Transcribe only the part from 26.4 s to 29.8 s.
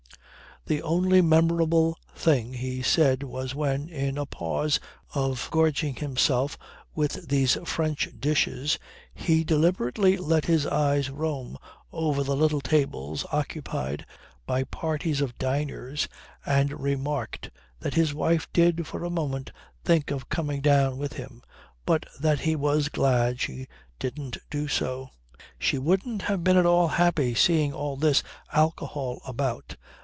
been at all happy seeing all this alcohol about.